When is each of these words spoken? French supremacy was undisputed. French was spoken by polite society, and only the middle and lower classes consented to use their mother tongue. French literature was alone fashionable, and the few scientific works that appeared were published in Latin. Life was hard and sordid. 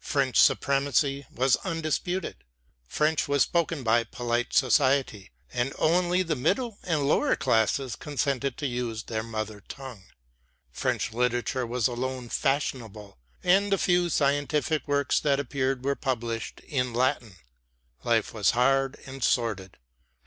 French 0.00 0.38
supremacy 0.40 1.26
was 1.30 1.56
undisputed. 1.56 2.36
French 2.88 3.28
was 3.28 3.42
spoken 3.42 3.82
by 3.82 4.02
polite 4.02 4.54
society, 4.54 5.30
and 5.52 5.74
only 5.76 6.22
the 6.22 6.34
middle 6.34 6.78
and 6.84 7.06
lower 7.06 7.36
classes 7.36 7.94
consented 7.94 8.56
to 8.56 8.66
use 8.66 9.02
their 9.02 9.22
mother 9.22 9.60
tongue. 9.68 10.04
French 10.72 11.12
literature 11.12 11.66
was 11.66 11.86
alone 11.86 12.30
fashionable, 12.30 13.18
and 13.44 13.70
the 13.70 13.76
few 13.76 14.08
scientific 14.08 14.88
works 14.88 15.20
that 15.20 15.38
appeared 15.38 15.84
were 15.84 15.94
published 15.94 16.60
in 16.60 16.94
Latin. 16.94 17.34
Life 18.04 18.32
was 18.32 18.52
hard 18.52 18.96
and 19.04 19.22
sordid. 19.22 19.76